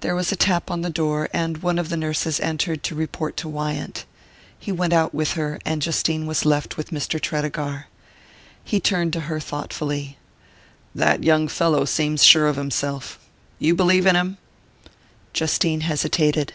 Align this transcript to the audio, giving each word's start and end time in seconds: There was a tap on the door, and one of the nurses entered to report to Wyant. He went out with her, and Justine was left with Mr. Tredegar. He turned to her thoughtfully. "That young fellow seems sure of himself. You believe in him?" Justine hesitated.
There 0.00 0.16
was 0.16 0.32
a 0.32 0.36
tap 0.36 0.68
on 0.68 0.80
the 0.80 0.90
door, 0.90 1.28
and 1.32 1.58
one 1.58 1.78
of 1.78 1.88
the 1.88 1.96
nurses 1.96 2.40
entered 2.40 2.82
to 2.82 2.94
report 2.96 3.36
to 3.36 3.48
Wyant. 3.48 4.04
He 4.58 4.72
went 4.72 4.92
out 4.92 5.14
with 5.14 5.34
her, 5.34 5.60
and 5.64 5.80
Justine 5.80 6.26
was 6.26 6.44
left 6.44 6.76
with 6.76 6.90
Mr. 6.90 7.20
Tredegar. 7.20 7.86
He 8.64 8.80
turned 8.80 9.12
to 9.12 9.30
her 9.30 9.38
thoughtfully. 9.38 10.18
"That 10.92 11.22
young 11.22 11.46
fellow 11.46 11.84
seems 11.84 12.24
sure 12.24 12.48
of 12.48 12.56
himself. 12.56 13.20
You 13.60 13.76
believe 13.76 14.06
in 14.06 14.16
him?" 14.16 14.38
Justine 15.32 15.82
hesitated. 15.82 16.54